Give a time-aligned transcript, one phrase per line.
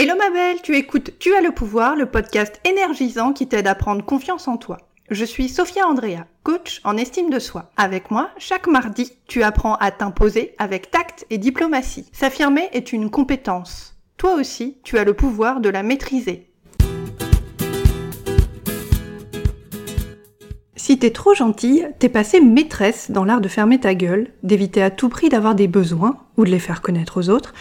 [0.00, 3.74] Hello ma belle, tu écoutes Tu as le pouvoir, le podcast énergisant qui t'aide à
[3.74, 4.78] prendre confiance en toi.
[5.10, 7.72] Je suis Sophia Andrea, coach en estime de soi.
[7.76, 12.08] Avec moi, chaque mardi, tu apprends à t'imposer avec tact et diplomatie.
[12.12, 13.96] S'affirmer est une compétence.
[14.18, 16.48] Toi aussi, tu as le pouvoir de la maîtriser.
[20.76, 24.90] Si t'es trop gentille, t'es passée maîtresse dans l'art de fermer ta gueule, d'éviter à
[24.90, 27.52] tout prix d'avoir des besoins ou de les faire connaître aux autres,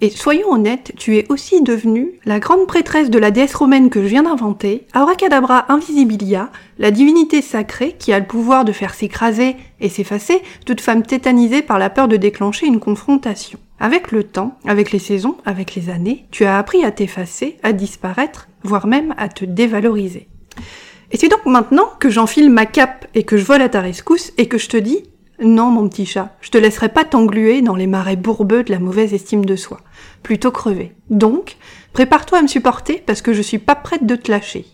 [0.00, 4.02] et soyons honnêtes, tu es aussi devenue la grande prêtresse de la déesse romaine que
[4.02, 9.56] je viens d'inventer, Abracadabra Invisibilia, la divinité sacrée qui a le pouvoir de faire s'écraser
[9.80, 13.58] et s'effacer toute femme tétanisée par la peur de déclencher une confrontation.
[13.78, 17.72] Avec le temps, avec les saisons, avec les années, tu as appris à t'effacer, à
[17.72, 20.28] disparaître, voire même à te dévaloriser.
[21.12, 24.32] Et c'est donc maintenant que j'enfile ma cape et que je vole à ta rescousse
[24.38, 25.04] et que je te dis
[25.38, 28.78] non, mon petit chat, je te laisserai pas t'engluer dans les marais bourbeux de la
[28.78, 29.80] mauvaise estime de soi.
[30.22, 30.92] Plutôt crever.
[31.10, 31.58] Donc,
[31.92, 34.64] prépare-toi à me supporter parce que je suis pas prête de te lâcher.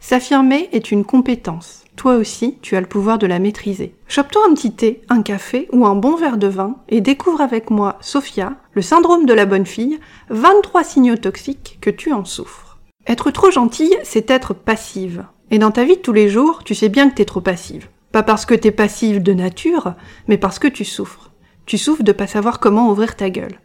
[0.00, 1.84] S'affirmer est une compétence.
[1.96, 3.94] Toi aussi, tu as le pouvoir de la maîtriser.
[4.08, 7.70] Chope-toi un petit thé, un café ou un bon verre de vin et découvre avec
[7.70, 12.78] moi, Sophia, le syndrome de la bonne fille, 23 signaux toxiques que tu en souffres.
[13.06, 15.24] Être trop gentille, c'est être passive.
[15.50, 17.88] Et dans ta vie de tous les jours, tu sais bien que t'es trop passive.
[18.14, 19.94] Pas parce que t'es passive de nature,
[20.28, 21.32] mais parce que tu souffres.
[21.66, 23.58] Tu souffres de pas savoir comment ouvrir ta gueule.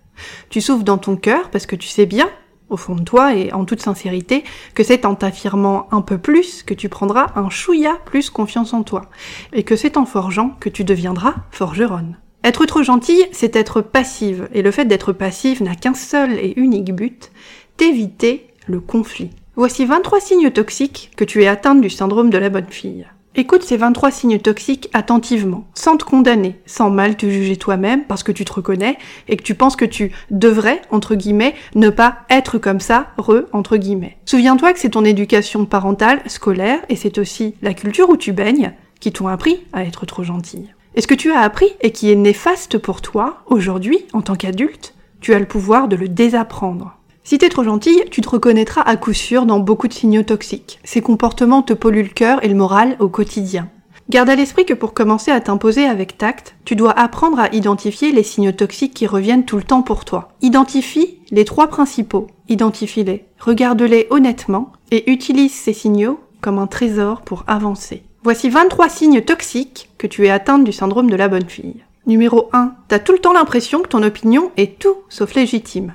[0.49, 2.27] Tu souffres dans ton cœur parce que tu sais bien,
[2.67, 6.63] au fond de toi et en toute sincérité, que c'est en t'affirmant un peu plus
[6.63, 9.11] que tu prendras un chouïa plus confiance en toi.
[9.53, 12.17] Et que c'est en forgeant que tu deviendras forgeronne.
[12.43, 14.49] Être trop gentille, c'est être passive.
[14.51, 17.31] Et le fait d'être passive n'a qu'un seul et unique but,
[17.77, 19.29] t'éviter le conflit.
[19.55, 23.05] Voici 23 signes toxiques que tu es atteinte du syndrome de la bonne fille.
[23.35, 28.23] Écoute ces 23 signes toxiques attentivement, sans te condamner, sans mal te juger toi-même parce
[28.23, 32.19] que tu te reconnais et que tu penses que tu devrais, entre guillemets, ne pas
[32.31, 34.17] être comme ça, re, entre guillemets.
[34.25, 38.73] Souviens-toi que c'est ton éducation parentale, scolaire, et c'est aussi la culture où tu baignes,
[38.99, 40.73] qui t'ont appris à être trop gentille.
[40.95, 44.35] Et ce que tu as appris et qui est néfaste pour toi, aujourd'hui, en tant
[44.35, 46.98] qu'adulte, tu as le pouvoir de le désapprendre.
[47.29, 50.79] Si t'es trop gentille, tu te reconnaîtras à coup sûr dans beaucoup de signaux toxiques.
[50.83, 53.69] Ces comportements te polluent le cœur et le moral au quotidien.
[54.09, 58.11] Garde à l'esprit que pour commencer à t'imposer avec tact, tu dois apprendre à identifier
[58.11, 60.29] les signaux toxiques qui reviennent tout le temps pour toi.
[60.41, 62.25] Identifie les trois principaux.
[62.47, 68.01] Identifie-les, regarde-les honnêtement et utilise ces signaux comme un trésor pour avancer.
[68.23, 71.83] Voici 23 signes toxiques que tu es atteinte du syndrome de la bonne fille.
[72.07, 72.73] Numéro 1.
[72.87, 75.93] T'as tout le temps l'impression que ton opinion est tout sauf légitime.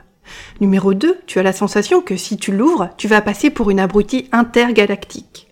[0.61, 3.81] Numéro 2, tu as la sensation que si tu l'ouvres, tu vas passer pour une
[3.81, 5.49] abrutie intergalactique.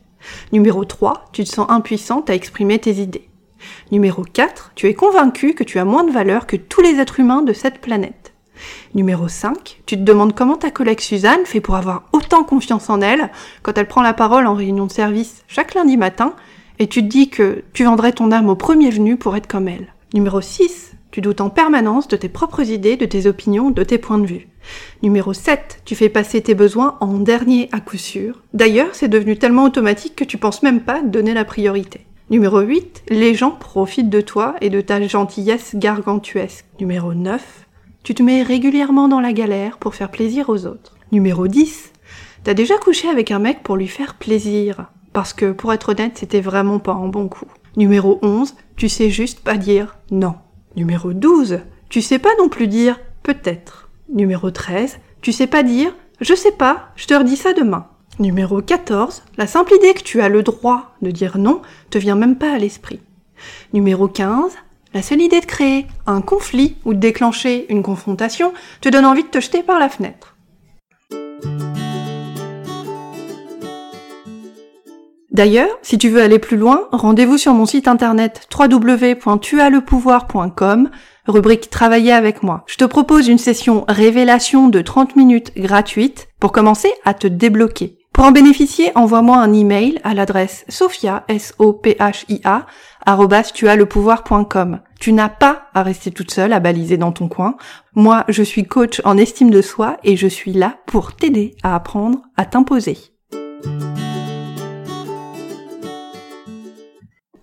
[0.53, 3.29] Numéro 3, tu te sens impuissante à exprimer tes idées.
[3.91, 7.21] Numéro 4, tu es convaincu que tu as moins de valeur que tous les êtres
[7.21, 8.33] humains de cette planète.
[8.95, 13.01] Numéro 5, tu te demandes comment ta collègue Suzanne fait pour avoir autant confiance en
[13.01, 13.31] elle
[13.63, 16.35] quand elle prend la parole en réunion de service chaque lundi matin
[16.79, 19.69] et tu te dis que tu vendrais ton âme au premier venu pour être comme
[19.69, 19.93] elle.
[20.15, 23.99] Numéro 6, tu doutes en permanence de tes propres idées, de tes opinions, de tes
[23.99, 24.49] points de vue.
[25.03, 28.43] Numéro 7, tu fais passer tes besoins en dernier à coup sûr.
[28.55, 32.07] D'ailleurs, c'est devenu tellement automatique que tu penses même pas donner la priorité.
[32.31, 36.65] Numéro 8, les gens profitent de toi et de ta gentillesse gargantuesque.
[36.81, 37.67] Numéro 9,
[38.03, 40.97] tu te mets régulièrement dans la galère pour faire plaisir aux autres.
[41.13, 41.93] Numéro 10,
[42.45, 44.87] t'as déjà couché avec un mec pour lui faire plaisir.
[45.13, 47.47] Parce que, pour être honnête, c'était vraiment pas un bon coup.
[47.77, 50.35] Numéro 11, tu sais juste pas dire non.
[50.75, 53.82] Numéro 12, tu sais pas non plus dire peut-être.
[54.13, 55.95] Numéro 13, tu sais pas dire?
[56.21, 57.87] Je sais pas, je te redis ça demain.
[58.19, 62.15] Numéro 14, la simple idée que tu as le droit de dire non te vient
[62.15, 63.01] même pas à l'esprit.
[63.73, 64.53] Numéro 15,
[64.93, 68.53] la seule idée de créer un conflit ou de déclencher une confrontation
[68.83, 70.32] te donne envie de te jeter par la fenêtre.
[75.33, 80.91] D'ailleurs, si tu veux aller plus loin, rendez-vous sur mon site internet www.tuaslepouvoir.com
[81.27, 82.65] rubrique Travailler avec moi.
[82.67, 87.97] Je te propose une session révélation de 30 minutes gratuite pour commencer à te débloquer.
[88.13, 92.67] Pour en bénéficier, envoie-moi un email à l'adresse sophia, s o p h i a
[95.01, 97.57] Tu n'as pas à rester toute seule à baliser dans ton coin.
[97.95, 101.75] Moi, je suis coach en estime de soi et je suis là pour t'aider à
[101.75, 102.99] apprendre à t'imposer.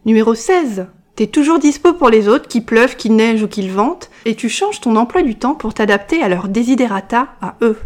[0.09, 0.87] Numéro 16.
[1.15, 4.49] T'es toujours dispo pour les autres, qu'il pleuve, qu'il neige ou qu'il vente, et tu
[4.49, 7.77] changes ton emploi du temps pour t'adapter à leur desiderata, à eux.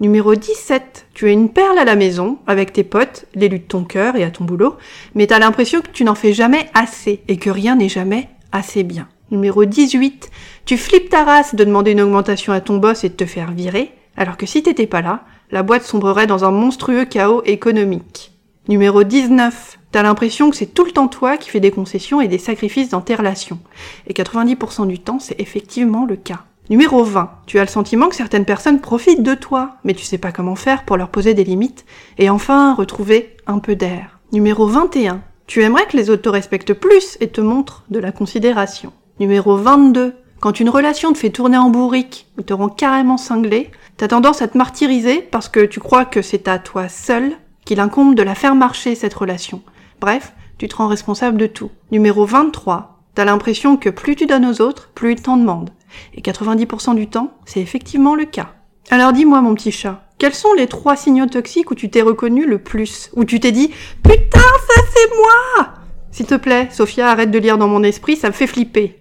[0.00, 1.08] Numéro 17.
[1.12, 4.24] Tu es une perle à la maison, avec tes potes, l'élu de ton cœur et
[4.24, 4.78] à ton boulot,
[5.14, 8.82] mais t'as l'impression que tu n'en fais jamais assez, et que rien n'est jamais assez
[8.82, 9.06] bien.
[9.30, 10.30] Numéro 18.
[10.64, 13.52] Tu flippes ta race de demander une augmentation à ton boss et de te faire
[13.52, 18.37] virer, alors que si t'étais pas là, la boîte sombrerait dans un monstrueux chaos économique.
[18.68, 19.78] Numéro 19.
[19.92, 22.90] T'as l'impression que c'est tout le temps toi qui fais des concessions et des sacrifices
[22.90, 23.58] dans tes relations.
[24.06, 26.40] Et 90% du temps, c'est effectivement le cas.
[26.68, 27.30] Numéro 20.
[27.46, 30.54] Tu as le sentiment que certaines personnes profitent de toi, mais tu sais pas comment
[30.54, 31.86] faire pour leur poser des limites.
[32.18, 34.20] Et enfin, retrouver un peu d'air.
[34.32, 35.22] Numéro 21.
[35.46, 38.92] Tu aimerais que les autres te respectent plus et te montrent de la considération.
[39.18, 40.14] Numéro 22.
[40.40, 44.42] Quand une relation te fait tourner en bourrique ou te rend carrément cinglé, t'as tendance
[44.42, 47.32] à te martyriser parce que tu crois que c'est à toi seul
[47.68, 49.60] qu'il incombe de la faire marcher cette relation.
[50.00, 51.70] Bref, tu te rends responsable de tout.
[51.92, 53.02] Numéro 23.
[53.14, 55.68] T'as l'impression que plus tu donnes aux autres, plus ils t'en demandent.
[56.14, 58.54] Et 90% du temps, c'est effectivement le cas.
[58.88, 62.46] Alors dis-moi mon petit chat, quels sont les trois signaux toxiques où tu t'es reconnu
[62.46, 63.10] le plus?
[63.14, 63.70] Où tu t'es dit
[64.02, 65.74] Putain, ça c'est moi
[66.10, 68.96] S'il te plaît, Sophia, arrête de lire dans mon esprit, ça me fait flipper.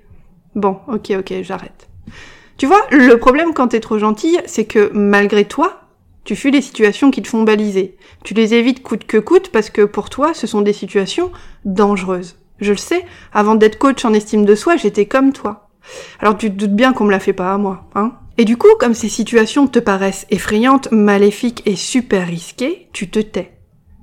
[0.56, 1.88] Bon, ok, ok, j'arrête.
[2.58, 5.87] Tu vois, le problème quand t'es trop gentille, c'est que malgré toi,
[6.27, 7.95] tu fuis les situations qui te font baliser.
[8.25, 11.31] Tu les évites coûte que coûte parce que pour toi, ce sont des situations
[11.63, 12.35] dangereuses.
[12.59, 15.69] Je le sais, avant d'être coach en estime de soi, j'étais comme toi.
[16.19, 18.57] Alors tu te doutes bien qu'on me la fait pas à moi, hein Et du
[18.57, 23.53] coup, comme ces situations te paraissent effrayantes, maléfiques et super risquées, tu te tais.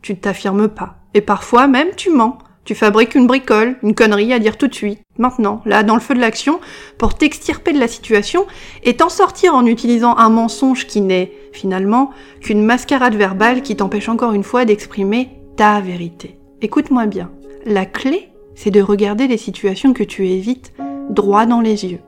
[0.00, 0.96] Tu ne t'affirmes pas.
[1.12, 2.38] Et parfois même tu mens.
[2.64, 6.00] Tu fabriques une bricole, une connerie à dire tout de suite, maintenant, là, dans le
[6.00, 6.60] feu de l'action,
[6.96, 8.46] pour t'extirper de la situation
[8.82, 12.10] et t'en sortir en utilisant un mensonge qui n'est, finalement,
[12.40, 16.38] qu'une mascarade verbale qui t'empêche encore une fois d'exprimer ta vérité.
[16.60, 17.30] Écoute-moi bien.
[17.64, 20.72] La clé, c'est de regarder les situations que tu évites
[21.10, 22.00] droit dans les yeux.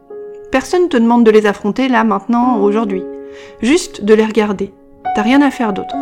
[0.52, 3.02] Personne ne te demande de les affronter là, maintenant, aujourd'hui.
[3.62, 4.72] Juste de les regarder.
[5.14, 5.94] T'as rien à faire d'autre.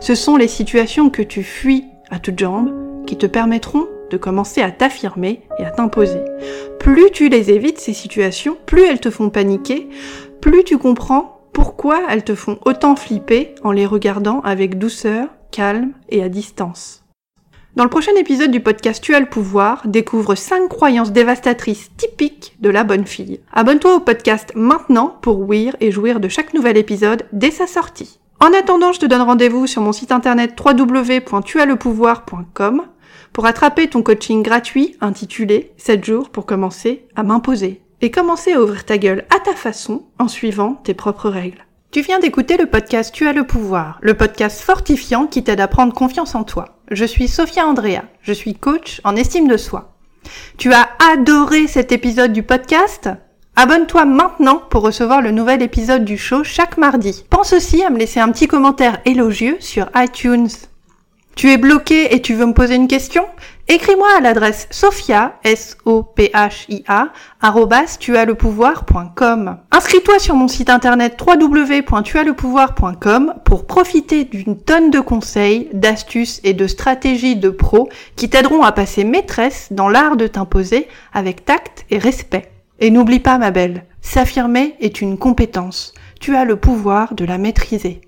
[0.00, 2.72] Ce sont les situations que tu fuis à toutes jambes
[3.06, 6.20] qui te permettront de commencer à t'affirmer et à t'imposer.
[6.78, 9.88] Plus tu les évites, ces situations, plus elles te font paniquer,
[10.40, 15.92] plus tu comprends pourquoi elles te font autant flipper en les regardant avec douceur, calme
[16.08, 17.04] et à distance?
[17.76, 22.56] Dans le prochain épisode du podcast Tu as le pouvoir, découvre 5 croyances dévastatrices typiques
[22.60, 23.40] de la bonne fille.
[23.52, 28.20] Abonne-toi au podcast maintenant pour ouïr et jouir de chaque nouvel épisode dès sa sortie.
[28.40, 32.84] En attendant, je te donne rendez-vous sur mon site internet www.tuaslepouvoir.com
[33.34, 38.60] pour attraper ton coaching gratuit intitulé 7 jours pour commencer à m'imposer et commencer à
[38.60, 41.66] ouvrir ta gueule à ta façon en suivant tes propres règles.
[41.90, 45.68] Tu viens d'écouter le podcast Tu as le pouvoir, le podcast fortifiant qui t'aide à
[45.68, 46.78] prendre confiance en toi.
[46.90, 49.96] Je suis Sophia Andrea, je suis coach en estime de soi.
[50.56, 53.08] Tu as adoré cet épisode du podcast?
[53.56, 57.24] Abonne-toi maintenant pour recevoir le nouvel épisode du show chaque mardi.
[57.28, 60.48] Pense aussi à me laisser un petit commentaire élogieux sur iTunes.
[61.34, 63.24] Tu es bloqué et tu veux me poser une question?
[63.72, 67.10] Écris-moi à l'adresse sophia, s o p h i a
[69.70, 76.66] Inscris-toi sur mon site internet www.tuaslepouvoir.com pour profiter d'une tonne de conseils, d'astuces et de
[76.66, 81.98] stratégies de pros qui t'aideront à passer maîtresse dans l'art de t'imposer avec tact et
[81.98, 82.50] respect.
[82.80, 85.94] Et n'oublie pas ma belle, s'affirmer est une compétence.
[86.18, 88.00] Tu as le pouvoir de la maîtriser.